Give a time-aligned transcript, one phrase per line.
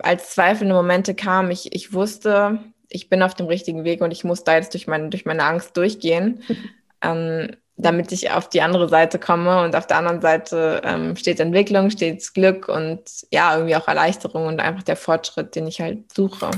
[0.00, 2.58] als zweifelnde Momente kamen, ich, ich wusste,
[2.88, 5.44] ich bin auf dem richtigen Weg und ich muss da jetzt durch meine, durch meine
[5.44, 6.42] Angst durchgehen,
[7.02, 9.62] ähm, damit ich auf die andere Seite komme.
[9.62, 14.46] Und auf der anderen Seite ähm, steht Entwicklung, steht Glück und ja, irgendwie auch Erleichterung
[14.46, 16.50] und einfach der Fortschritt, den ich halt suche.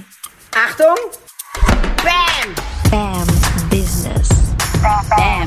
[0.55, 0.97] Achtung!
[2.03, 2.55] Bam!
[2.91, 3.27] Bam
[3.71, 4.29] Business.
[4.83, 5.07] Bam!
[5.09, 5.47] Bam!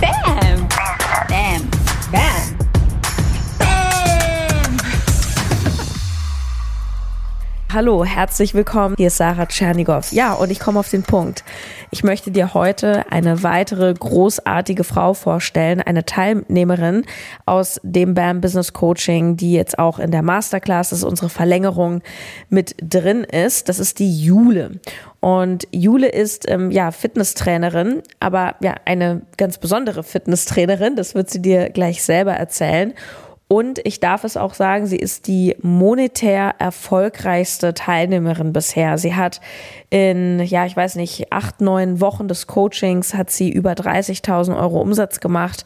[0.00, 0.13] Bam.
[7.74, 8.94] Hallo, herzlich willkommen.
[8.96, 10.12] Hier ist Sarah Tschernigow.
[10.12, 11.42] Ja, und ich komme auf den Punkt.
[11.90, 17.04] Ich möchte dir heute eine weitere großartige Frau vorstellen, eine Teilnehmerin
[17.46, 22.02] aus dem BAM Business Coaching, die jetzt auch in der Masterclass, das ist unsere Verlängerung,
[22.48, 23.68] mit drin ist.
[23.68, 24.78] Das ist die Jule.
[25.18, 30.94] Und Jule ist ähm, ja Fitnesstrainerin, aber ja eine ganz besondere Fitnesstrainerin.
[30.94, 32.94] Das wird sie dir gleich selber erzählen.
[33.54, 38.98] Und ich darf es auch sagen, sie ist die monetär erfolgreichste Teilnehmerin bisher.
[38.98, 39.40] Sie hat
[39.90, 44.80] in, ja, ich weiß nicht, acht, neun Wochen des Coachings hat sie über 30.000 Euro
[44.80, 45.64] Umsatz gemacht.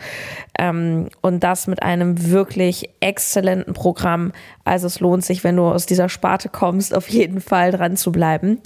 [0.59, 4.33] Ähm, und das mit einem wirklich exzellenten Programm.
[4.65, 8.13] Also es lohnt sich, wenn du aus dieser Sparte kommst, auf jeden Fall dran zu
[8.13, 8.61] bleiben.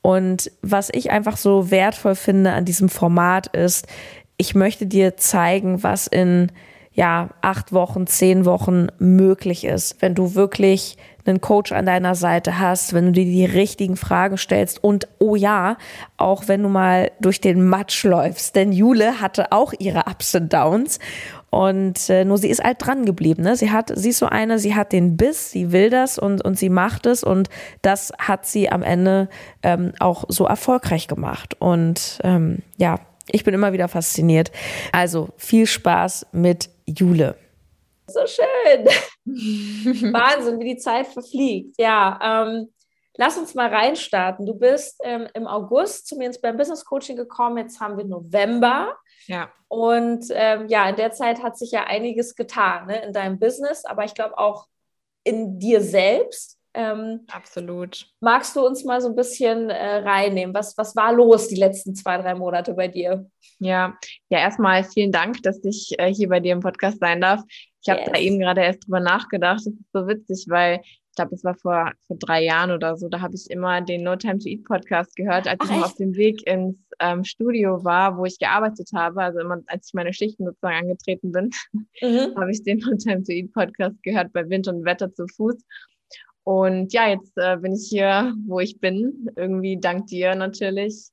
[0.00, 3.88] Und was ich einfach so wertvoll finde an diesem Format ist,
[4.36, 6.52] ich möchte dir zeigen, was in
[6.92, 12.58] ja, acht Wochen, zehn Wochen möglich ist, wenn du wirklich einen Coach an deiner Seite
[12.58, 15.76] hast, wenn du dir die richtigen Fragen stellst und oh ja,
[16.16, 20.52] auch wenn du mal durch den Matsch läufst, denn Jule hatte auch ihre Ups und
[20.52, 20.98] Downs
[21.50, 23.42] und äh, nur sie ist halt dran geblieben.
[23.42, 23.56] Ne?
[23.56, 26.58] Sie hat, sie ist so eine, sie hat den Biss, sie will das und, und
[26.58, 27.48] sie macht es und
[27.82, 29.28] das hat sie am Ende
[29.62, 31.56] ähm, auch so erfolgreich gemacht.
[31.58, 33.00] Und ähm, ja,
[33.32, 34.52] ich bin immer wieder fasziniert.
[34.92, 37.36] Also viel Spaß mit Jule.
[38.06, 38.86] So schön.
[40.12, 41.76] Wahnsinn, wie die Zeit verfliegt.
[41.78, 42.72] Ja, ähm,
[43.16, 44.46] lass uns mal reinstarten.
[44.46, 47.58] Du bist ähm, im August zu mir ins beim Business Coaching gekommen.
[47.58, 48.96] Jetzt haben wir November.
[49.26, 49.50] Ja.
[49.68, 53.84] Und ähm, ja, in der Zeit hat sich ja einiges getan ne, in deinem Business,
[53.84, 54.66] aber ich glaube auch
[55.22, 56.59] in dir selbst.
[56.72, 58.06] Ähm, Absolut.
[58.20, 60.54] Magst du uns mal so ein bisschen äh, reinnehmen?
[60.54, 63.26] Was, was war los die letzten zwei, drei Monate bei dir?
[63.58, 63.98] Ja,
[64.28, 67.42] ja, erstmal vielen Dank, dass ich äh, hier bei dir im Podcast sein darf.
[67.82, 68.10] Ich habe yes.
[68.12, 69.60] da eben gerade erst drüber nachgedacht.
[69.64, 73.08] Das ist so witzig, weil ich glaube, es war vor, vor drei Jahren oder so.
[73.08, 75.86] Da habe ich immer den No Time to Eat Podcast gehört, als Ach, ich noch
[75.86, 79.20] auf dem Weg ins ähm, Studio war, wo ich gearbeitet habe.
[79.22, 81.50] Also immer, als ich meine Schichten sozusagen angetreten bin,
[82.00, 82.34] mhm.
[82.36, 85.56] habe ich den No Time to Eat Podcast gehört bei Wind und Wetter zu Fuß.
[86.50, 91.10] Und ja, jetzt äh, bin ich hier, wo ich bin, irgendwie dank dir natürlich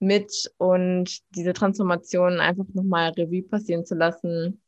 [0.00, 4.60] mit und diese Transformation einfach nochmal Revue passieren zu lassen,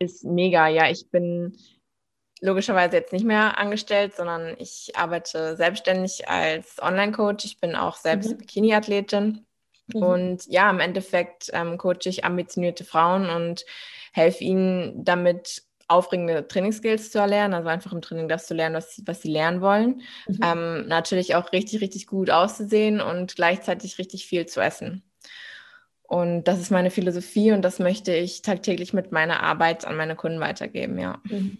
[0.00, 0.66] ist mega.
[0.66, 1.56] Ja, ich bin
[2.40, 7.44] logischerweise jetzt nicht mehr angestellt, sondern ich arbeite selbstständig als Online-Coach.
[7.44, 8.38] Ich bin auch selbst mhm.
[8.38, 9.46] Bikini-Athletin.
[9.94, 10.02] Mhm.
[10.02, 13.64] Und ja, im Endeffekt ähm, coache ich ambitionierte Frauen und
[14.12, 19.02] helfe ihnen damit, aufregende Trainingsskills zu erlernen, also einfach im Training das zu lernen, was,
[19.06, 20.02] was sie lernen wollen.
[20.28, 20.40] Mhm.
[20.42, 25.02] Ähm, natürlich auch richtig, richtig gut auszusehen und gleichzeitig richtig viel zu essen.
[26.02, 30.16] Und das ist meine Philosophie und das möchte ich tagtäglich mit meiner Arbeit an meine
[30.16, 31.20] Kunden weitergeben, ja.
[31.24, 31.58] Mhm.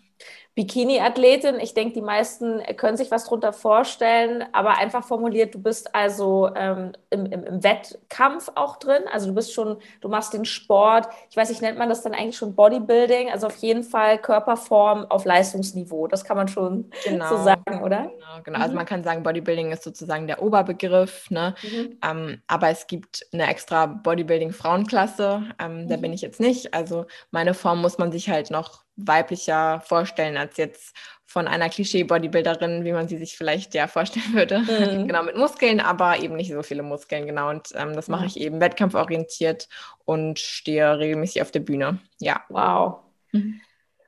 [0.55, 1.59] Bikini-Athletin.
[1.59, 6.51] Ich denke, die meisten können sich was darunter vorstellen, aber einfach formuliert, du bist also
[6.55, 9.03] ähm, im, im, im, Wettkampf auch drin.
[9.13, 12.15] Also du bist schon, du machst den Sport, ich weiß nicht, nennt man das dann
[12.15, 13.31] eigentlich schon Bodybuilding?
[13.33, 16.07] Also auf jeden Fall Körperform auf Leistungsniveau.
[16.07, 17.29] Das kann man schon genau.
[17.31, 18.03] so sagen, oder?
[18.03, 18.29] Genau, genau.
[18.29, 18.63] Also mhm.
[18.63, 21.55] Also man kann sagen, Bodybuilding ist sozusagen der Oberbegriff, ne?
[21.63, 21.99] Mhm.
[22.09, 25.43] Ähm, aber es gibt eine extra Bodybuilding-Frauenklasse.
[25.59, 25.89] Ähm, mhm.
[25.89, 26.75] Da bin ich jetzt nicht.
[26.75, 30.95] Also meine Form muss man sich halt noch weiblicher vorstellen als jetzt
[31.27, 34.61] von einer Klischee-Bodybuilderin, wie man sie sich vielleicht ja vorstellen würde.
[34.61, 35.09] Mhm.
[35.09, 37.51] Genau, mit Muskeln, aber eben nicht so viele Muskeln, genau.
[37.51, 39.69] Und ähm, das mache ich eben wettkampforientiert
[40.05, 41.99] und stehe regelmäßig auf der Bühne.
[42.21, 42.43] Ja.
[42.49, 43.01] Wow.
[43.33, 43.61] Mhm.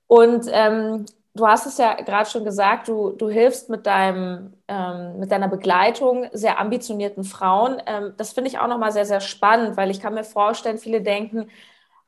[0.07, 5.19] Und ähm, du hast es ja gerade schon gesagt, du, du hilfst mit, deinem, ähm,
[5.19, 7.83] mit deiner Begleitung sehr ambitionierten Frauen.
[7.87, 11.03] Ähm, das finde ich auch nochmal sehr, sehr spannend, weil ich kann mir vorstellen, viele
[11.03, 11.49] denken,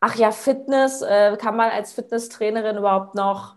[0.01, 3.57] ach ja, Fitness, äh, kann man als Fitnesstrainerin überhaupt noch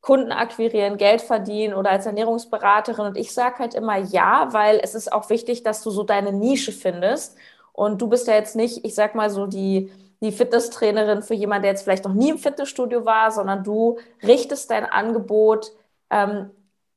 [0.00, 3.06] Kunden akquirieren, Geld verdienen oder als Ernährungsberaterin?
[3.06, 6.32] Und ich sage halt immer ja, weil es ist auch wichtig, dass du so deine
[6.32, 7.36] Nische findest.
[7.72, 11.62] Und du bist ja jetzt nicht, ich sag mal so, die, die Fitnesstrainerin für jemanden,
[11.62, 15.72] der jetzt vielleicht noch nie im Fitnessstudio war, sondern du richtest dein Angebot
[16.10, 16.50] ähm,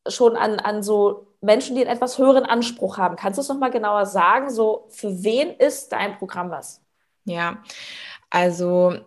[0.08, 3.16] schon an, an so Menschen, die einen etwas höheren Anspruch haben.
[3.16, 4.50] Kannst du es nochmal genauer sagen?
[4.50, 6.82] So, für wen ist dein Programm was?
[7.26, 7.58] Ja,
[8.32, 8.98] also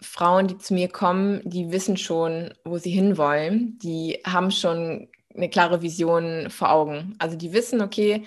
[0.00, 3.78] Frauen, die zu mir kommen, die wissen schon, wo sie hinwollen.
[3.78, 7.14] Die haben schon eine klare Vision vor Augen.
[7.18, 8.24] Also die wissen, okay,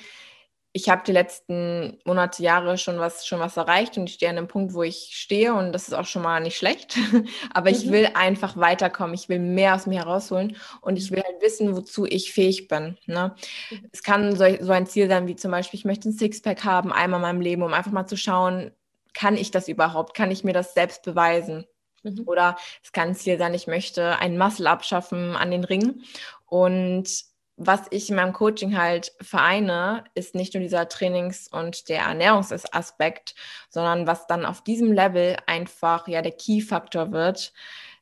[0.75, 4.38] ich habe die letzten Monate, Jahre schon was, schon was erreicht und ich stehe an
[4.38, 6.97] einem Punkt, wo ich stehe und das ist auch schon mal nicht schlecht.
[7.53, 7.75] Aber mhm.
[7.75, 9.13] ich will einfach weiterkommen.
[9.13, 12.97] Ich will mehr aus mir herausholen und ich will halt wissen, wozu ich fähig bin.
[13.05, 13.35] Ne?
[13.69, 13.89] Mhm.
[13.91, 16.91] Es kann so, so ein Ziel sein, wie zum Beispiel, ich möchte ein Sixpack haben,
[16.91, 18.71] einmal in meinem Leben, um einfach mal zu schauen,
[19.13, 20.15] kann ich das überhaupt?
[20.15, 21.65] Kann ich mir das selbst beweisen?
[22.04, 22.24] Mhm.
[22.25, 26.04] Oder es kann ein Ziel sein, ich möchte einen Muscle abschaffen an den Ringen
[26.45, 27.07] und
[27.56, 33.36] was ich in meinem Coaching halt vereine, ist nicht nur dieser Trainings- und der Ernährungsaspekt,
[33.69, 37.54] sondern was dann auf diesem Level einfach ja der Key-Faktor wird,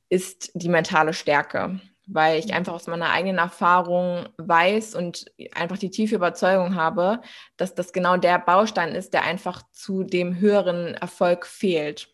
[0.10, 1.81] ist die mentale Stärke.
[2.07, 7.21] Weil ich einfach aus meiner eigenen Erfahrung weiß und einfach die tiefe Überzeugung habe,
[7.57, 12.09] dass das genau der Baustein ist, der einfach zu dem höheren Erfolg fehlt.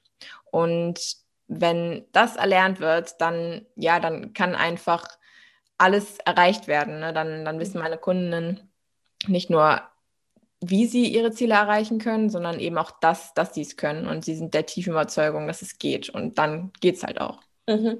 [0.51, 0.99] Und
[1.47, 5.07] wenn das erlernt wird, dann ja, dann kann einfach
[5.77, 6.99] alles erreicht werden.
[6.99, 7.13] Ne?
[7.13, 8.69] Dann, dann wissen meine Kundinnen
[9.27, 9.81] nicht nur,
[10.59, 14.07] wie sie ihre Ziele erreichen können, sondern eben auch das, dass sie es können.
[14.07, 16.09] Und sie sind der tiefen Überzeugung, dass es geht.
[16.09, 17.39] Und dann geht es halt auch.
[17.67, 17.99] Mhm.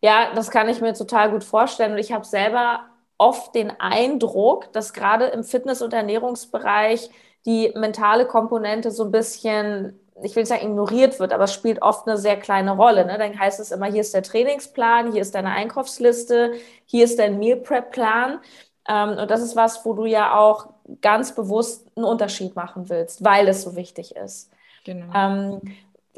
[0.00, 1.92] Ja, das kann ich mir total gut vorstellen.
[1.92, 2.80] Und ich habe selber
[3.18, 7.10] oft den Eindruck, dass gerade im Fitness- und Ernährungsbereich
[7.44, 11.82] die mentale Komponente so ein bisschen ich will nicht sagen, ignoriert wird, aber es spielt
[11.82, 13.06] oft eine sehr kleine Rolle.
[13.06, 13.18] Ne?
[13.18, 16.52] Dann heißt es immer, hier ist der Trainingsplan, hier ist deine Einkaufsliste,
[16.84, 18.40] hier ist dein Meal Prep Plan.
[18.88, 20.68] Ähm, und das ist was, wo du ja auch
[21.00, 24.50] ganz bewusst einen Unterschied machen willst, weil es so wichtig ist.
[24.84, 25.60] Genau.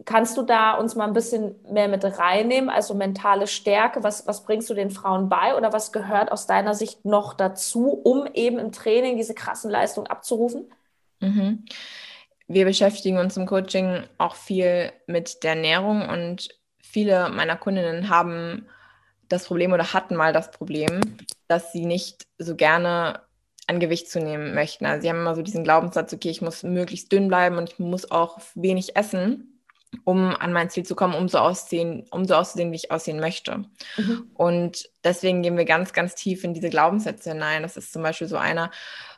[0.05, 2.71] Kannst du da uns mal ein bisschen mehr mit reinnehmen?
[2.71, 6.75] Also mentale Stärke, was, was bringst du den Frauen bei oder was gehört aus deiner
[6.75, 10.73] Sicht noch dazu, um eben im Training diese krassen Leistungen abzurufen?
[11.21, 11.65] Mhm
[12.49, 16.49] wir beschäftigen uns im Coaching auch viel mit der Ernährung und
[16.83, 18.67] viele meiner Kundinnen haben
[19.29, 21.01] das Problem oder hatten mal das Problem,
[21.49, 23.21] dass sie nicht so gerne
[23.67, 24.85] an Gewicht zunehmen möchten.
[24.85, 27.79] Also sie haben immer so diesen Glaubenssatz, okay, ich muss möglichst dünn bleiben und ich
[27.79, 29.52] muss auch wenig essen,
[30.05, 33.21] um an mein Ziel zu kommen, um so aussehen, um so auszusehen, wie ich aussehen
[33.21, 33.65] möchte.
[33.97, 34.31] Mhm.
[34.35, 37.63] Und deswegen gehen wir ganz, ganz tief in diese Glaubenssätze hinein.
[37.63, 38.71] Das ist zum Beispiel so einer,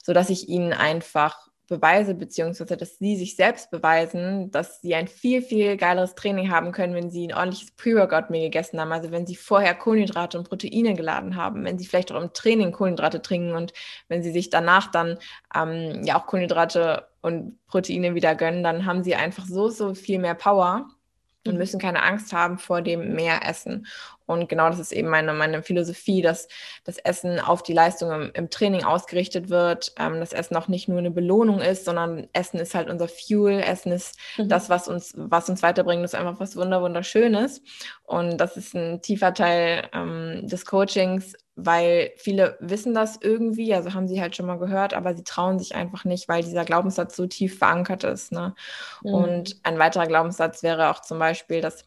[0.03, 5.09] so dass ich ihnen einfach beweise, beziehungsweise dass sie sich selbst beweisen, dass sie ein
[5.09, 8.93] viel, viel geileres Training haben können, wenn sie ein ordentliches Pre-Workout-Meal gegessen haben.
[8.93, 12.73] Also wenn sie vorher Kohlenhydrate und Proteine geladen haben, wenn sie vielleicht auch im Training
[12.73, 13.73] Kohlenhydrate trinken und
[14.09, 15.19] wenn sie sich danach dann
[15.55, 20.19] ähm, ja auch Kohlenhydrate und Proteine wieder gönnen, dann haben sie einfach so, so viel
[20.19, 20.89] mehr Power
[21.47, 21.59] und mhm.
[21.59, 23.87] müssen keine Angst haben vor dem Mehressen.
[24.27, 26.49] Und genau das ist eben meine, meine Philosophie, dass
[26.85, 30.89] das Essen auf die Leistung im, im Training ausgerichtet wird, ähm, dass Essen auch nicht
[30.89, 34.49] nur eine Belohnung ist, sondern Essen ist halt unser Fuel, Essen ist mhm.
[34.49, 37.63] das, was uns, was uns weiterbringt, das ist einfach was Wunder, Wunderschönes.
[38.05, 43.95] Und das ist ein tiefer Teil ähm, des Coachings, weil viele wissen das irgendwie, also
[43.95, 47.15] haben sie halt schon mal gehört, aber sie trauen sich einfach nicht, weil dieser Glaubenssatz
[47.15, 48.33] so tief verankert ist.
[48.33, 48.55] Ne?
[49.03, 49.15] Mhm.
[49.15, 51.85] Und ein weiterer Glaubenssatz wäre auch zum Beispiel, dass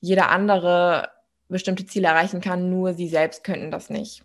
[0.00, 1.10] jeder andere
[1.48, 4.24] bestimmte Ziele erreichen kann, nur sie selbst könnten das nicht.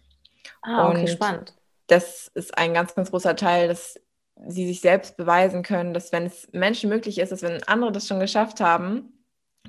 [0.62, 1.54] Ah, okay, Und spannend.
[1.88, 4.00] Das ist ein ganz, ganz großer Teil, dass
[4.48, 8.08] sie sich selbst beweisen können, dass wenn es Menschen möglich ist, dass wenn andere das
[8.08, 9.14] schon geschafft haben,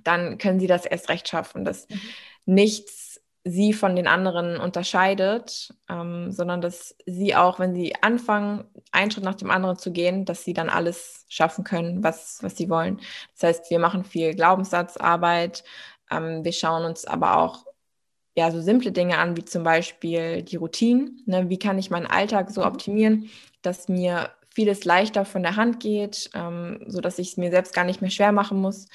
[0.05, 2.01] dann können sie das erst recht schaffen, dass mhm.
[2.47, 3.08] nichts
[3.45, 9.25] sie von den anderen unterscheidet, ähm, sondern dass sie auch, wenn sie anfangen, einen Schritt
[9.25, 13.01] nach dem anderen zu gehen, dass sie dann alles schaffen können, was, was sie wollen.
[13.35, 15.65] Das heißt, wir machen viel Glaubenssatzarbeit,
[16.11, 17.65] ähm, wir schauen uns aber auch
[18.37, 21.23] ja, so simple Dinge an, wie zum Beispiel die Routinen.
[21.27, 21.49] Ne?
[21.51, 23.31] Wie kann ich meinen Alltag so optimieren,
[23.63, 27.85] dass mir vieles leichter von der Hand geht, ähm, sodass ich es mir selbst gar
[27.85, 28.87] nicht mehr schwer machen muss.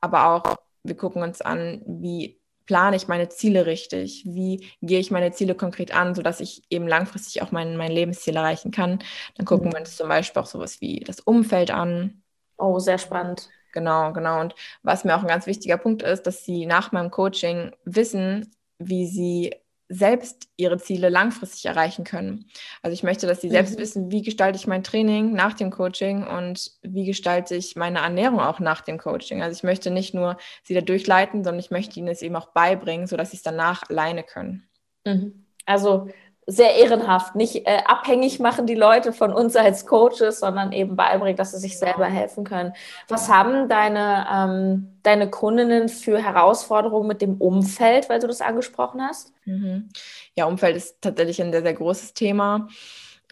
[0.00, 4.24] Aber auch, wir gucken uns an, wie plane ich meine Ziele richtig?
[4.26, 8.36] Wie gehe ich meine Ziele konkret an, sodass ich eben langfristig auch mein, mein Lebensziel
[8.36, 8.98] erreichen kann?
[9.36, 9.72] Dann gucken mhm.
[9.72, 12.22] wir uns zum Beispiel auch sowas wie das Umfeld an.
[12.58, 13.48] Oh, sehr spannend.
[13.72, 14.40] Genau, genau.
[14.40, 18.54] Und was mir auch ein ganz wichtiger Punkt ist, dass sie nach meinem Coaching wissen,
[18.78, 19.54] wie sie
[19.92, 22.46] selbst ihre Ziele langfristig erreichen können.
[22.80, 23.82] Also ich möchte, dass sie selbst mhm.
[23.82, 28.40] wissen, wie gestalte ich mein Training nach dem Coaching und wie gestalte ich meine Ernährung
[28.40, 29.42] auch nach dem Coaching.
[29.42, 32.52] Also ich möchte nicht nur sie da durchleiten, sondern ich möchte ihnen es eben auch
[32.52, 34.66] beibringen, sodass sie es danach alleine können.
[35.04, 35.44] Mhm.
[35.66, 36.08] Also
[36.46, 41.36] sehr ehrenhaft, nicht äh, abhängig machen die Leute von uns als Coaches, sondern eben beibringen,
[41.36, 42.72] dass sie sich selber helfen können.
[43.08, 49.00] Was haben deine, ähm, deine Kundinnen für Herausforderungen mit dem Umfeld, weil du das angesprochen
[49.00, 49.32] hast?
[49.44, 49.90] Mhm.
[50.34, 52.68] Ja, Umfeld ist tatsächlich ein sehr, sehr großes Thema.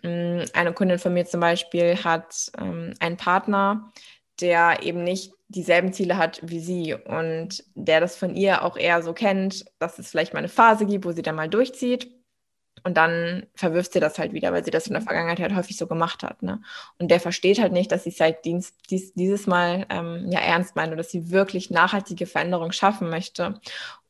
[0.02, 3.90] Mm, eine Kundin von mir zum Beispiel hat ähm, einen Partner,
[4.40, 9.02] der eben nicht dieselben Ziele hat wie sie und der das von ihr auch eher
[9.02, 12.19] so kennt, dass es vielleicht mal eine Phase gibt, wo sie dann mal durchzieht
[12.82, 15.76] Und dann verwirft sie das halt wieder, weil sie das in der Vergangenheit halt häufig
[15.76, 16.42] so gemacht hat.
[16.42, 16.60] Ne?
[16.98, 20.40] Und der versteht halt nicht, dass sie es halt dies, dies, dieses Mal ähm, ja
[20.40, 23.60] ernst meint und dass sie wirklich nachhaltige Veränderung schaffen möchte.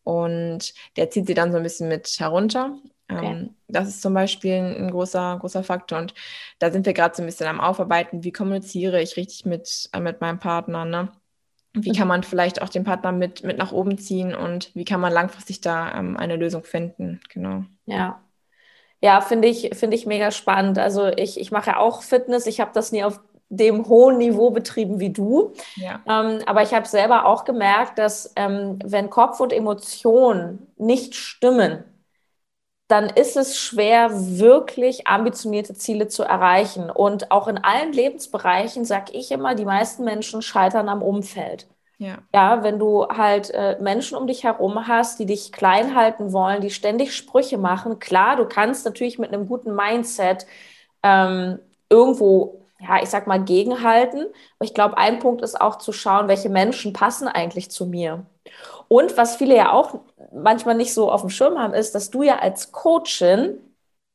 [0.05, 2.77] Und der zieht sie dann so ein bisschen mit herunter.
[3.11, 3.27] Okay.
[3.27, 5.99] Ähm, das ist zum Beispiel ein, ein, großer, großer Faktor.
[5.99, 6.15] Und
[6.59, 10.01] da sind wir gerade so ein bisschen am Aufarbeiten, wie kommuniziere ich richtig mit, äh,
[10.01, 10.85] mit meinem Partner.
[10.85, 11.09] Ne?
[11.73, 12.09] Wie kann mhm.
[12.09, 15.61] man vielleicht auch den Partner mit, mit nach oben ziehen und wie kann man langfristig
[15.61, 17.21] da ähm, eine Lösung finden?
[17.29, 17.65] Genau.
[17.87, 18.21] Ja,
[19.03, 20.79] ja, finde ich, finde ich mega spannend.
[20.79, 22.47] Also ich, ich mache ja auch Fitness.
[22.47, 25.53] Ich habe das nie auf dem hohen Niveau betrieben wie du.
[25.77, 26.01] Ja.
[26.07, 31.85] Ähm, aber ich habe selber auch gemerkt, dass ähm, wenn Kopf und Emotion nicht stimmen,
[32.89, 36.91] dann ist es schwer, wirklich ambitionierte Ziele zu erreichen.
[36.91, 41.69] Und auch in allen Lebensbereichen sage ich immer, die meisten Menschen scheitern am Umfeld.
[42.01, 42.17] Ja.
[42.35, 46.63] ja, wenn du halt äh, Menschen um dich herum hast, die dich klein halten wollen,
[46.63, 50.47] die ständig Sprüche machen, klar, du kannst natürlich mit einem guten Mindset
[51.03, 51.59] ähm,
[51.91, 54.21] irgendwo, ja, ich sag mal, gegenhalten.
[54.23, 58.25] Aber ich glaube, ein Punkt ist auch zu schauen, welche Menschen passen eigentlich zu mir.
[58.89, 60.01] Und was viele ja auch
[60.33, 63.59] manchmal nicht so auf dem Schirm haben, ist, dass du ja als Coachin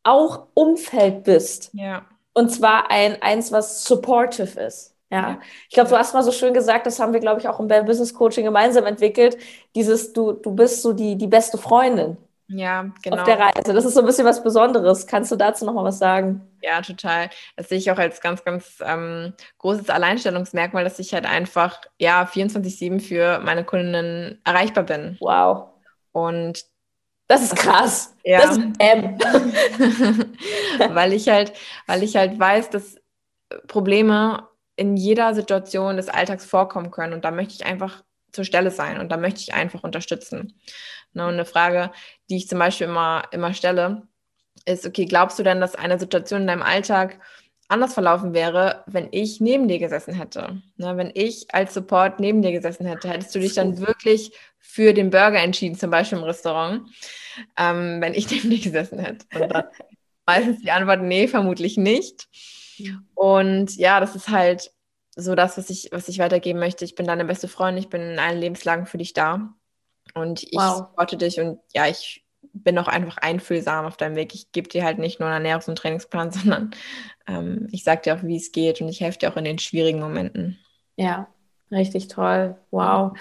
[0.02, 1.70] auch Umfeld bist.
[1.74, 2.06] Ja.
[2.34, 4.95] Und zwar ein, eins, was supportive ist.
[5.12, 7.60] Ja, ich glaube, du hast mal so schön gesagt, das haben wir, glaube ich, auch
[7.60, 9.38] im Business Coaching gemeinsam entwickelt.
[9.76, 12.18] Dieses, du, du bist so die, die beste Freundin.
[12.48, 13.18] Ja, genau.
[13.18, 13.74] Auf der Reise.
[13.74, 15.08] Das ist so ein bisschen was Besonderes.
[15.08, 16.48] Kannst du dazu nochmal was sagen?
[16.62, 17.30] Ja, total.
[17.56, 22.24] Das sehe ich auch als ganz, ganz ähm, großes Alleinstellungsmerkmal, dass ich halt einfach, ja,
[22.26, 25.18] 24-7 für meine Kundinnen erreichbar bin.
[25.20, 25.70] Wow.
[26.12, 26.66] Und
[27.28, 28.16] das ist krass.
[28.24, 28.42] Ja.
[28.42, 29.18] Das ist M.
[30.94, 31.54] weil ich halt,
[31.88, 32.98] weil ich halt weiß, dass
[33.68, 37.14] Probleme in jeder Situation des Alltags vorkommen können.
[37.14, 40.60] Und da möchte ich einfach zur Stelle sein und da möchte ich einfach unterstützen.
[41.14, 41.92] Ne, und eine Frage,
[42.30, 44.08] die ich zum Beispiel immer, immer stelle,
[44.66, 47.20] ist, okay, glaubst du denn, dass eine Situation in deinem Alltag
[47.68, 50.62] anders verlaufen wäre, wenn ich neben dir gesessen hätte?
[50.78, 54.94] Ne, wenn ich als Support neben dir gesessen hätte, hättest du dich dann wirklich für
[54.94, 56.90] den Burger entschieden, zum Beispiel im Restaurant,
[57.58, 59.26] ähm, wenn ich neben dir gesessen hätte?
[59.34, 59.64] Und dann
[60.26, 62.28] meistens die Antwort, nee, vermutlich nicht.
[63.14, 64.72] Und ja, das ist halt
[65.16, 66.86] so das, was ich, was ich weitergeben möchte.
[66.86, 69.54] Ich bin deine beste Freundin, ich bin in allen Lebenslagen für dich da.
[70.14, 70.78] Und ich wow.
[70.78, 74.34] supporte dich und ja, ich bin auch einfach einfühlsam auf deinem Weg.
[74.34, 76.72] Ich gebe dir halt nicht nur einen Ernährungs- und Trainingsplan, sondern
[77.28, 79.60] ähm, ich sage dir auch, wie es geht und ich helfe dir auch in den
[79.60, 80.60] schwierigen Momenten.
[80.96, 81.28] Ja,
[81.72, 82.56] richtig toll.
[82.72, 83.18] Wow.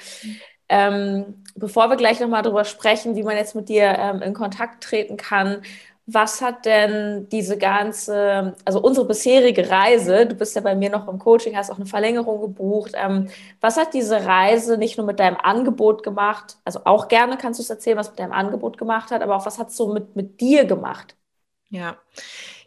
[0.69, 4.83] Ähm, bevor wir gleich nochmal darüber sprechen, wie man jetzt mit dir ähm, in Kontakt
[4.85, 5.63] treten kann,
[6.07, 11.09] was hat denn diese ganze, also unsere bisherige Reise, du bist ja bei mir noch
[11.09, 13.29] im Coaching, hast auch eine Verlängerung gebucht, ähm,
[13.61, 17.63] was hat diese Reise nicht nur mit deinem Angebot gemacht, also auch gerne kannst du
[17.63, 20.15] es erzählen, was mit deinem Angebot gemacht hat, aber auch was hat es so mit,
[20.17, 21.17] mit dir gemacht?
[21.71, 21.99] Ja,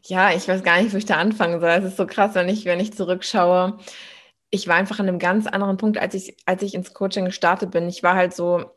[0.03, 1.69] ja, ich weiß gar nicht, wo ich da anfangen soll.
[1.69, 3.77] Es ist so krass, wenn ich, wenn ich zurückschaue.
[4.49, 7.71] Ich war einfach an einem ganz anderen Punkt, als ich, als ich ins Coaching gestartet
[7.71, 7.89] bin.
[7.89, 8.71] Ich war halt so,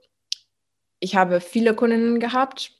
[1.00, 2.72] ich habe viele Kundinnen gehabt,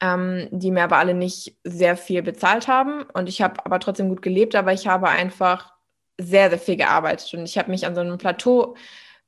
[0.00, 3.02] ähm, die mir aber alle nicht sehr viel bezahlt haben.
[3.14, 5.72] Und ich habe aber trotzdem gut gelebt, aber ich habe einfach
[6.18, 7.32] sehr, sehr viel gearbeitet.
[7.34, 8.76] Und ich habe mich an so einem Plateau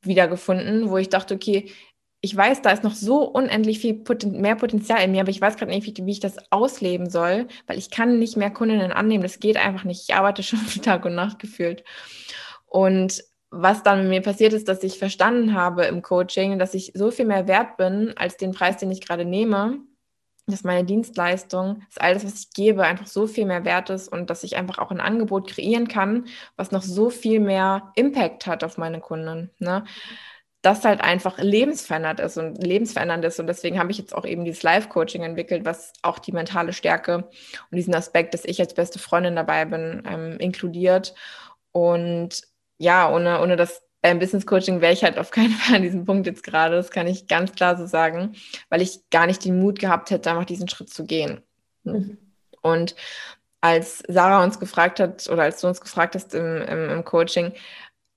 [0.02, 1.72] wiedergefunden, wo ich dachte, okay,
[2.22, 5.40] ich weiß, da ist noch so unendlich viel Poten mehr Potenzial in mir, aber ich
[5.40, 9.22] weiß gerade nicht, wie ich das ausleben soll, weil ich kann nicht mehr Kundinnen annehmen.
[9.22, 10.08] Das geht einfach nicht.
[10.08, 11.82] Ich arbeite schon Tag und Nacht gefühlt.
[12.66, 16.92] Und was dann mit mir passiert ist, dass ich verstanden habe im Coaching, dass ich
[16.94, 19.80] so viel mehr wert bin als den Preis, den ich gerade nehme
[20.50, 24.30] dass meine Dienstleistung, dass alles, was ich gebe, einfach so viel mehr wert ist und
[24.30, 26.26] dass ich einfach auch ein Angebot kreieren kann,
[26.56, 29.50] was noch so viel mehr Impact hat auf meine Kunden.
[29.58, 29.84] Ne?
[30.62, 33.40] Das halt einfach lebensverändernd ist und lebensverändernd ist.
[33.40, 37.16] Und deswegen habe ich jetzt auch eben dieses Live-Coaching entwickelt, was auch die mentale Stärke
[37.16, 41.14] und diesen Aspekt, dass ich als beste Freundin dabei bin, ähm, inkludiert.
[41.72, 42.42] Und
[42.78, 46.04] ja, ohne, ohne das beim Business Coaching wäre ich halt auf keinen Fall an diesem
[46.04, 46.76] Punkt jetzt gerade.
[46.76, 48.34] Das kann ich ganz klar so sagen,
[48.68, 51.40] weil ich gar nicht den Mut gehabt hätte, einfach diesen Schritt zu gehen.
[51.84, 52.18] Mhm.
[52.62, 52.94] Und
[53.60, 57.52] als Sarah uns gefragt hat oder als du uns gefragt hast im, im, im, Coaching,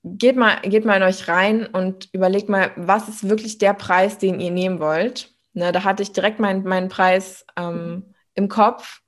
[0.02, 4.18] geht mal, geht mal in euch rein und überlegt mal, was ist wirklich der Preis,
[4.18, 5.30] den ihr nehmen wollt.
[5.52, 9.02] Ne, da hatte ich direkt meinen mein Preis ähm, im Kopf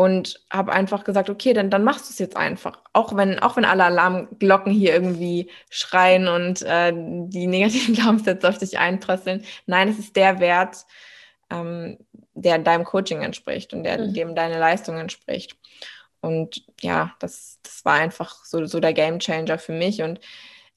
[0.00, 2.80] und habe einfach gesagt, okay, dann, dann machst du es jetzt einfach.
[2.94, 8.56] Auch wenn, auch wenn alle Alarmglocken hier irgendwie schreien und äh, die negativen Glaubenssätze auf
[8.56, 9.44] dich einprasseln.
[9.66, 10.86] Nein, es ist der Wert,
[11.50, 11.98] ähm,
[12.32, 14.14] der deinem Coaching entspricht und der, mhm.
[14.14, 15.58] dem deine Leistung entspricht.
[16.22, 20.00] Und ja, das, das war einfach so, so der Game Changer für mich.
[20.00, 20.18] Und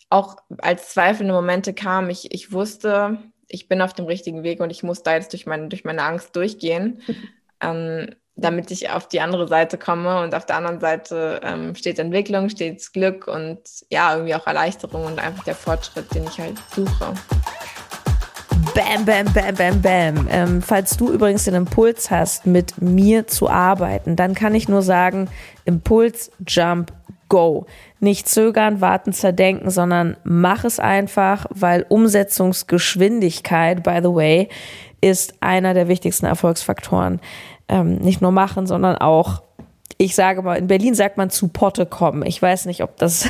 [0.09, 4.69] auch als zweifelnde Momente kamen, ich, ich wusste, ich bin auf dem richtigen Weg und
[4.69, 7.01] ich muss da jetzt durch, mein, durch meine Angst durchgehen.
[7.61, 10.21] ähm, damit ich auf die andere Seite komme.
[10.21, 13.59] Und auf der anderen Seite ähm, steht Entwicklung, steht Glück und
[13.89, 17.13] ja, irgendwie auch Erleichterung und einfach der Fortschritt, den ich halt suche.
[18.73, 20.27] Bam, bam, bam, bam, bam.
[20.31, 24.81] Ähm, falls du übrigens den Impuls hast, mit mir zu arbeiten, dann kann ich nur
[24.81, 25.29] sagen,
[25.65, 26.91] Impuls, Jump,
[27.29, 27.65] Go.
[27.99, 34.49] Nicht zögern, warten, zerdenken, sondern mach es einfach, weil Umsetzungsgeschwindigkeit, by the way,
[35.03, 37.19] ist einer der wichtigsten Erfolgsfaktoren.
[37.67, 39.41] Ähm, nicht nur machen, sondern auch
[39.97, 42.25] ich sage mal, in Berlin sagt man zu Potte kommen.
[42.25, 43.29] Ich weiß nicht, ob das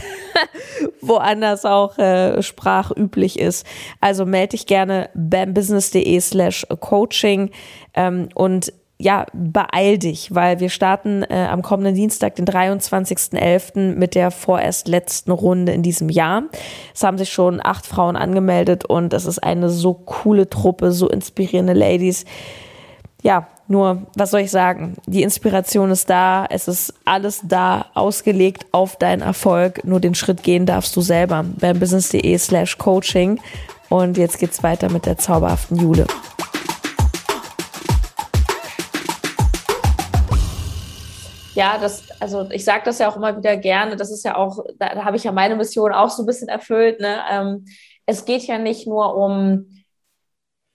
[1.02, 3.68] woanders auch äh, sprachüblich ist.
[4.00, 7.52] Also melde dich gerne bambusiness.de slash coaching
[7.94, 13.96] ähm, und ja, beeil dich, weil wir starten äh, am kommenden Dienstag, den 23.11.
[13.96, 16.44] mit der vorerst letzten Runde in diesem Jahr.
[16.94, 21.10] Es haben sich schon acht Frauen angemeldet und es ist eine so coole Truppe, so
[21.10, 22.26] inspirierende Ladies.
[23.24, 24.96] Ja, nur, was soll ich sagen?
[25.06, 29.84] Die Inspiration ist da, es ist alles da, ausgelegt auf deinen Erfolg.
[29.86, 31.46] Nur den Schritt gehen darfst du selber.
[31.60, 33.40] beim business.de slash coaching.
[33.90, 36.06] Und jetzt geht's weiter mit der zauberhaften Jule.
[41.56, 44.64] Ja, das, also ich sage das ja auch immer wieder gerne, das ist ja auch,
[44.78, 47.00] da, da habe ich ja meine Mission auch so ein bisschen erfüllt.
[47.00, 47.20] Ne?
[47.30, 47.66] Ähm,
[48.06, 49.70] es geht ja nicht nur um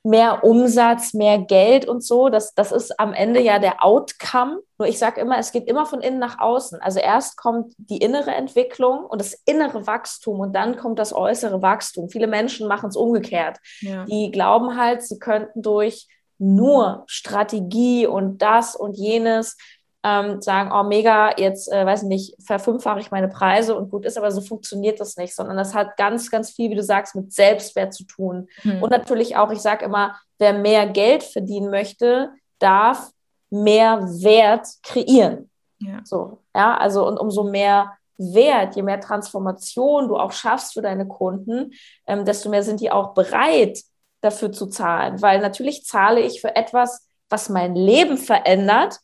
[0.04, 2.28] mehr Umsatz, mehr Geld und so.
[2.28, 4.60] Das, das ist am Ende ja der Outcome.
[4.78, 6.80] Nur ich sage immer, es geht immer von innen nach außen.
[6.80, 11.60] Also erst kommt die innere Entwicklung und das innere Wachstum und dann kommt das äußere
[11.62, 12.08] Wachstum.
[12.08, 13.58] Viele Menschen machen es umgekehrt.
[13.80, 14.04] Ja.
[14.06, 16.08] Die glauben halt, sie könnten durch
[16.38, 19.56] nur Strategie und das und jenes
[20.04, 24.16] ähm, sagen, oh mega, jetzt, äh, weiß nicht, verfünffache ich meine Preise und gut ist,
[24.16, 27.32] aber so funktioniert das nicht, sondern das hat ganz, ganz viel, wie du sagst, mit
[27.32, 28.48] Selbstwert zu tun.
[28.62, 28.82] Mhm.
[28.82, 33.10] Und natürlich auch, ich sage immer, wer mehr Geld verdienen möchte, darf
[33.50, 35.50] mehr Wert kreieren.
[35.80, 36.00] Ja.
[36.04, 41.06] So, ja, also und umso mehr Wert, je mehr Transformation du auch schaffst für deine
[41.06, 41.72] Kunden,
[42.06, 43.80] ähm, desto mehr sind die auch bereit,
[44.20, 45.22] dafür zu zahlen.
[45.22, 48.98] Weil natürlich zahle ich für etwas, was mein Leben verändert,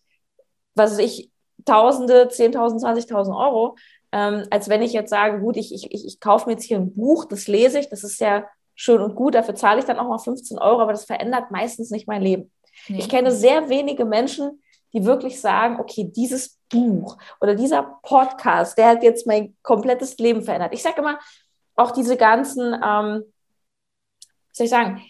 [0.75, 1.31] was ich,
[1.65, 3.77] Tausende, 10.000, 20.000 Euro,
[4.13, 6.77] ähm, als wenn ich jetzt sage, gut, ich, ich, ich, ich kaufe mir jetzt hier
[6.77, 9.99] ein Buch, das lese ich, das ist ja schön und gut, dafür zahle ich dann
[9.99, 12.51] auch mal 15 Euro, aber das verändert meistens nicht mein Leben.
[12.89, 12.99] Nee.
[12.99, 18.89] Ich kenne sehr wenige Menschen, die wirklich sagen, okay, dieses Buch oder dieser Podcast, der
[18.89, 20.75] hat jetzt mein komplettes Leben verändert.
[20.75, 21.19] Ich sage immer,
[21.77, 23.25] auch diese ganzen, ähm,
[24.23, 25.03] wie soll ich sagen,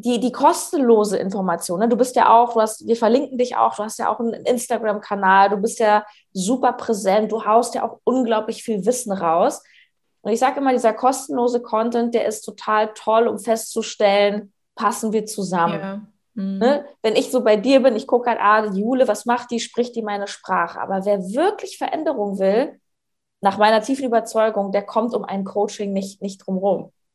[0.00, 1.80] die, die kostenlose Information.
[1.80, 1.88] Ne?
[1.88, 4.32] Du bist ja auch, du hast, wir verlinken dich auch, du hast ja auch einen
[4.32, 9.62] Instagram-Kanal, du bist ja super präsent, du haust ja auch unglaublich viel Wissen raus.
[10.20, 15.26] Und ich sage immer, dieser kostenlose Content, der ist total toll, um festzustellen, passen wir
[15.26, 15.80] zusammen.
[15.80, 16.02] Ja.
[16.34, 16.58] Mhm.
[16.58, 16.84] Ne?
[17.02, 19.96] Wenn ich so bei dir bin, ich gucke halt, ah, Jule, was macht die, spricht
[19.96, 20.80] die meine Sprache.
[20.80, 22.78] Aber wer wirklich Veränderung will,
[23.40, 26.58] nach meiner tiefen Überzeugung, der kommt um ein Coaching nicht, nicht drum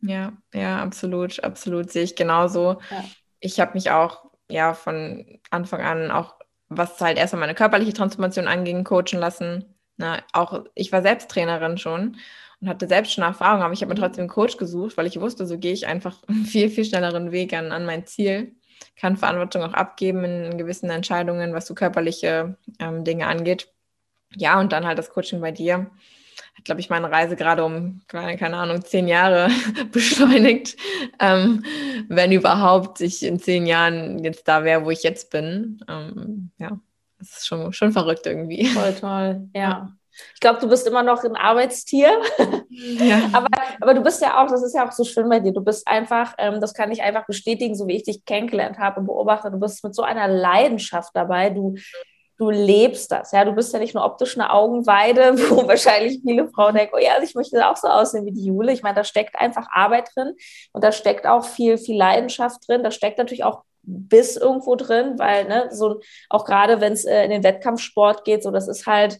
[0.06, 1.90] ja, ja, absolut, absolut.
[1.92, 2.82] Sehe ich genauso.
[2.92, 3.04] Ja.
[3.40, 6.36] Ich habe mich auch ja von Anfang an auch,
[6.68, 9.76] was halt erstmal meine körperliche Transformation anging, coachen lassen.
[9.96, 12.18] Na, auch ich war selbst Trainerin schon
[12.60, 14.04] und hatte selbst schon Erfahrung, aber ich habe mir mhm.
[14.04, 17.32] trotzdem einen Coach gesucht, weil ich wusste, so gehe ich einfach einen viel, viel schnelleren
[17.32, 18.56] Weg an, an mein Ziel,
[18.98, 23.72] kann Verantwortung auch abgeben in gewissen Entscheidungen, was so körperliche ähm, Dinge angeht.
[24.36, 25.92] Ja, und dann halt das Coaching bei dir
[26.56, 29.50] hat, glaube ich, meine Reise gerade um, keine Ahnung, zehn Jahre
[29.92, 30.78] beschleunigt.
[31.20, 31.64] Ähm,
[32.10, 35.84] wenn überhaupt ich in zehn Jahren jetzt da wäre, wo ich jetzt bin.
[35.88, 36.80] Ähm, ja,
[37.20, 38.66] das ist schon, schon verrückt irgendwie.
[38.66, 39.90] Voll toll, ja.
[40.36, 42.12] Ich glaube, du bist immer noch ein Arbeitstier.
[42.70, 43.22] Ja.
[43.34, 43.48] aber,
[43.82, 45.54] aber du bist ja auch, das ist ja auch so schön bei dir.
[45.54, 49.00] Du bist einfach, ähm, das kann ich einfach bestätigen, so wie ich dich kennengelernt habe
[49.00, 51.50] und beobachte, du bist mit so einer Leidenschaft dabei.
[51.50, 51.76] Du,
[52.44, 53.32] du lebst das.
[53.32, 57.00] Ja, du bist ja nicht nur optisch eine Augenweide, wo wahrscheinlich viele Frauen denken, oh
[57.00, 58.74] ja, ich möchte auch so aussehen wie die Jule.
[58.74, 60.36] Ich meine, da steckt einfach Arbeit drin
[60.74, 62.84] und da steckt auch viel, viel Leidenschaft drin.
[62.84, 67.24] Da steckt natürlich auch Biss irgendwo drin, weil ne, so auch gerade wenn es äh,
[67.24, 69.20] in den Wettkampfsport geht, so das ist halt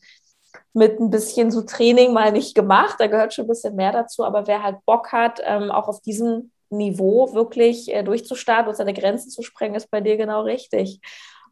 [0.74, 2.96] mit ein bisschen so Training mal nicht gemacht.
[3.00, 4.24] Da gehört schon ein bisschen mehr dazu.
[4.24, 8.94] Aber wer halt Bock hat, ähm, auch auf diesem Niveau wirklich äh, durchzustarten und seine
[8.94, 11.00] Grenzen zu sprengen, ist bei dir genau richtig.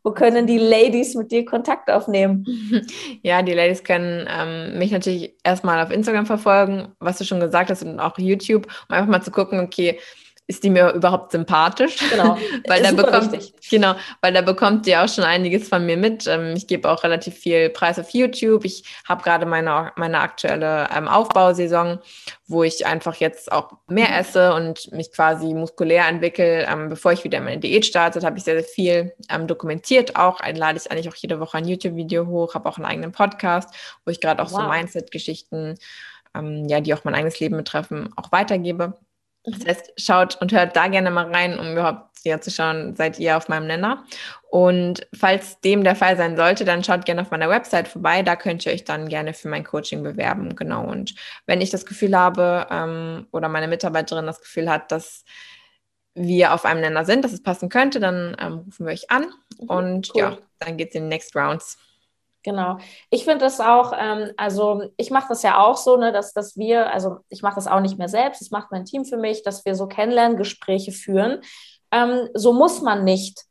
[0.03, 2.45] Wo können die Ladies mit dir Kontakt aufnehmen?
[3.23, 7.69] Ja, die Ladies können ähm, mich natürlich erstmal auf Instagram verfolgen, was du schon gesagt
[7.69, 9.99] hast, und auch YouTube, um einfach mal zu gucken, okay,
[10.51, 11.95] ist die mir überhaupt sympathisch?
[12.09, 12.37] Genau.
[12.67, 13.69] weil da bekommt, wichtig.
[13.69, 16.27] genau, weil da bekommt ihr auch schon einiges von mir mit.
[16.27, 18.65] Ähm, ich gebe auch relativ viel Preis auf YouTube.
[18.65, 21.99] Ich habe gerade meine, meine aktuelle ähm, Aufbausaison,
[22.47, 26.67] wo ich einfach jetzt auch mehr esse und mich quasi muskulär entwickle.
[26.69, 29.13] Ähm, bevor ich wieder meine Diät startet, habe ich sehr, sehr viel
[29.47, 30.17] dokumentiert.
[30.17, 33.13] Auch ein lade ich eigentlich auch jede Woche ein YouTube-Video hoch, habe auch einen eigenen
[33.13, 33.73] Podcast,
[34.05, 34.69] wo ich gerade auch so Wow.
[34.69, 35.75] Mindset-Geschichten,
[36.35, 38.97] ähm, ja, die auch mein eigenes Leben betreffen, auch weitergebe.
[39.45, 39.51] Mhm.
[39.51, 43.19] Das heißt, schaut und hört da gerne mal rein, um überhaupt ja zu schauen, seid
[43.19, 44.05] ihr auf meinem Nenner.
[44.49, 48.21] Und falls dem der Fall sein sollte, dann schaut gerne auf meiner Website vorbei.
[48.21, 50.55] Da könnt ihr euch dann gerne für mein Coaching bewerben.
[50.55, 50.85] Genau.
[50.85, 55.23] Und wenn ich das Gefühl habe ähm, oder meine Mitarbeiterin das Gefühl hat, dass
[56.13, 59.31] wir auf einem Nenner sind, dass es passen könnte, dann ähm, rufen wir euch an.
[59.57, 60.21] Und cool.
[60.21, 61.77] ja, dann geht es in die Next Rounds.
[62.43, 62.77] Genau.
[63.11, 66.57] Ich finde das auch, ähm, also ich mache das ja auch so, ne, dass, dass
[66.57, 69.43] wir, also ich mache das auch nicht mehr selbst, das macht mein Team für mich,
[69.43, 71.41] dass wir so Kennenlerngespräche führen.
[71.91, 73.45] Ähm, so muss man nicht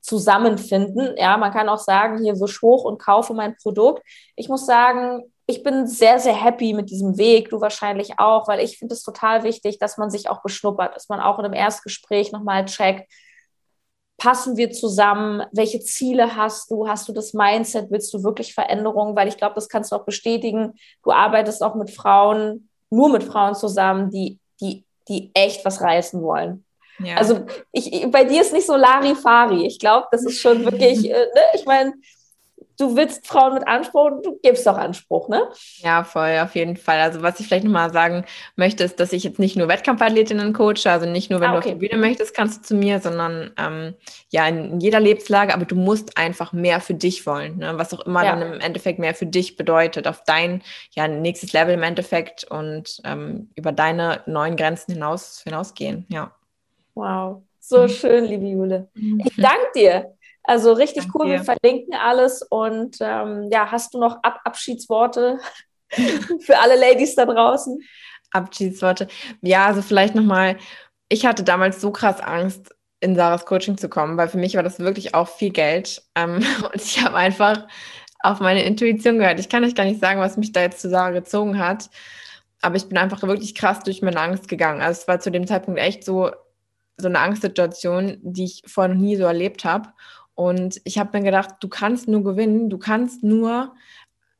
[0.00, 1.16] zusammenfinden.
[1.16, 4.02] Ja, man kann auch sagen, hier wisch hoch und kaufe mein Produkt.
[4.36, 8.60] Ich muss sagen, ich bin sehr, sehr happy mit diesem Weg, du wahrscheinlich auch, weil
[8.60, 11.54] ich finde es total wichtig, dass man sich auch beschnuppert, dass man auch in einem
[11.54, 13.10] Erstgespräch nochmal checkt,
[14.18, 15.44] passen wir zusammen?
[15.52, 16.86] Welche Ziele hast du?
[16.88, 17.90] Hast du das Mindset?
[17.90, 19.16] Willst du wirklich Veränderungen?
[19.16, 20.74] Weil ich glaube, das kannst du auch bestätigen.
[21.04, 26.20] Du arbeitest auch mit Frauen, nur mit Frauen zusammen, die, die, die echt was reißen
[26.20, 26.64] wollen.
[26.98, 27.16] Ja.
[27.16, 29.66] Also ich, bei dir ist nicht so Larifari.
[29.66, 31.42] Ich glaube, das ist schon wirklich, äh, ne?
[31.54, 31.94] ich meine,
[32.78, 35.48] du willst Frauen mit Anspruch, du gibst doch Anspruch, ne?
[35.80, 36.98] Ja, voll, auf jeden Fall.
[37.00, 38.24] Also was ich vielleicht nochmal sagen
[38.56, 41.58] möchte, ist, dass ich jetzt nicht nur Wettkampfathletinnen coache, also nicht nur, wenn Ah, du
[41.58, 41.70] okay.
[41.70, 43.94] auf die Bühne möchtest, kannst du zu mir, sondern ähm,
[44.30, 47.78] ja, in, jeder Lebenslage, aber du musst einfach mehr für dich wollen, ne?
[47.78, 48.32] was auch immer Ja.
[48.34, 50.62] dann im Endeffekt mehr für dich bedeutet, auf dein
[50.96, 56.32] ja, nächstes Level im Endeffekt und ähm, über deine neuen Grenzen hinaus hinausgehen, ja.
[56.94, 57.88] Wow, so Mhm.
[57.88, 58.90] schön, liebe Jule.
[59.18, 60.17] Ich danke dir.
[60.48, 61.26] Also richtig Danke cool.
[61.28, 62.40] Wir verlinken alles.
[62.42, 65.38] Und ähm, ja, hast du noch Ab Abschiedsworte
[66.40, 67.78] für alle Ladies da draußen?
[68.30, 69.08] Abschiedsworte.
[69.42, 70.56] Ja, also vielleicht nochmal,
[71.10, 74.62] ich hatte damals so krass Angst, in Sarahs Coaching zu kommen, weil für mich war
[74.62, 76.02] das wirklich auch viel Geld.
[76.14, 77.66] Ähm, und ich habe einfach
[78.20, 79.38] auf meine Intuition gehört.
[79.38, 81.90] Ich kann euch gar nicht sagen, was mich da jetzt zu Sarah gezogen hat.
[82.62, 84.80] Aber ich bin einfach wirklich krass durch meine Angst gegangen.
[84.80, 86.30] Also es war zu dem Zeitpunkt echt so,
[86.96, 89.90] so eine Angstsituation, die ich vorher noch nie so erlebt habe.
[90.38, 93.74] Und ich habe mir gedacht, du kannst nur gewinnen, du kannst nur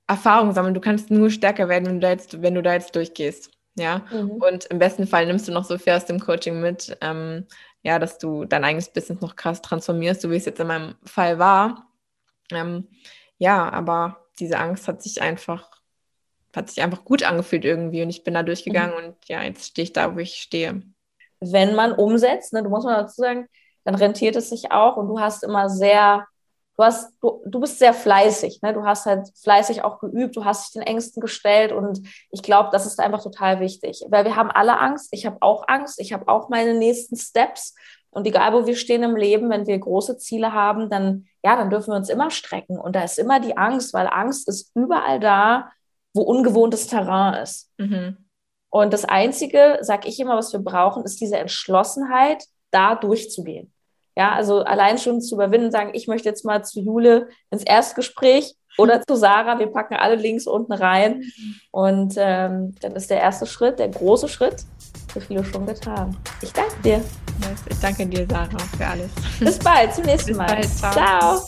[0.06, 2.94] Erfahrung sammeln, du kannst nur stärker werden, wenn du da jetzt, wenn du da jetzt
[2.94, 3.50] durchgehst.
[3.74, 4.06] Ja.
[4.12, 4.30] Mhm.
[4.30, 7.46] Und im besten Fall nimmst du noch so viel aus dem Coaching mit, ähm,
[7.82, 10.94] ja, dass du dein eigenes Business noch krass transformierst, so wie es jetzt in meinem
[11.04, 11.90] Fall war.
[12.52, 12.87] Ähm,
[13.38, 15.68] ja, aber diese Angst hat sich einfach,
[16.54, 19.82] hat sich einfach gut angefühlt irgendwie und ich bin da durchgegangen und ja, jetzt stehe
[19.82, 20.80] ich da, wo ich stehe.
[21.40, 23.48] Wenn man umsetzt, ne, du musst mal dazu sagen,
[23.88, 26.27] dann rentiert es sich auch und du hast immer sehr,
[26.77, 28.74] du hast, du, du bist sehr fleißig, ne?
[28.74, 32.68] Du hast halt fleißig auch geübt, du hast dich den Ängsten gestellt und ich glaube,
[32.70, 34.05] das ist einfach total wichtig.
[34.11, 37.74] Weil wir haben alle Angst, ich habe auch Angst, ich habe auch meine nächsten Steps.
[38.11, 41.70] Und egal, wo wir stehen im Leben, wenn wir große Ziele haben, dann, ja, dann
[41.70, 42.79] dürfen wir uns immer strecken.
[42.79, 45.70] Und da ist immer die Angst, weil Angst ist überall da,
[46.12, 47.72] wo ungewohntes Terrain ist.
[47.79, 48.18] Mhm.
[48.68, 53.72] Und das Einzige, sag ich immer, was wir brauchen, ist diese Entschlossenheit, da durchzugehen.
[54.18, 58.57] Ja, also allein schon zu überwinden, sagen, ich möchte jetzt mal zu Jule ins Erstgespräch
[58.76, 61.22] oder zu Sarah, wir packen alle Links unten rein.
[61.70, 64.57] Und ähm, dann ist der erste Schritt, der große Schritt,
[65.12, 66.16] für viele schon getan.
[66.42, 67.00] Ich danke dir.
[67.70, 69.11] Ich danke dir, Sarah, für alles.
[69.38, 70.46] Bis bald, zum nächsten Bis Mal.
[70.48, 70.92] bald, ciao.
[70.92, 71.42] ciao.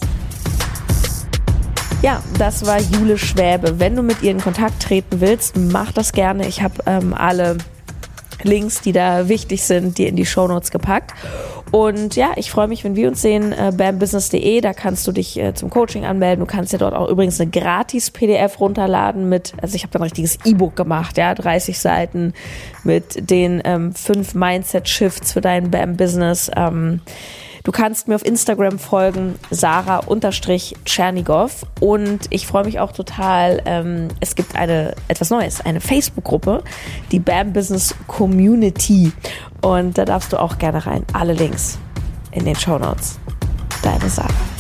[2.02, 3.80] Ja, das war Jule Schwäbe.
[3.80, 6.46] Wenn du mit ihr in Kontakt treten willst, mach das gerne.
[6.46, 7.59] Ich habe ähm, alle
[8.42, 11.12] Links, die da wichtig sind, dir in die Shownotes gepackt.
[11.70, 13.53] Und ja, ich freue mich, wenn wir uns sehen.
[13.53, 16.44] Äh, bambusiness.de, da kannst du dich äh, zum Coaching anmelden.
[16.44, 20.00] Du kannst ja dort auch übrigens eine gratis PDF runterladen mit, also ich habe da
[20.00, 22.35] ein richtiges E-Book gemacht, ja, 30 Seiten
[22.83, 26.50] mit den ähm, fünf Mindset-Shifts für dein BAM-Business.
[26.57, 27.00] Ähm,
[27.62, 31.66] Du kannst mir auf Instagram folgen, Sarah-Tschernigow.
[31.81, 33.62] Und ich freue mich auch total.
[33.66, 36.62] Ähm, es gibt eine etwas Neues, eine Facebook-Gruppe,
[37.12, 39.12] die BAM Business Community.
[39.61, 41.05] Und da darfst du auch gerne rein.
[41.12, 41.79] Alle Links
[42.33, 43.18] in den Show Notes.
[43.83, 44.60] Deine Sarah.